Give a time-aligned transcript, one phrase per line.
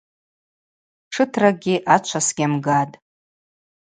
[1.09, 2.95] Тшытракӏгьи ачва сгьамгатӏ.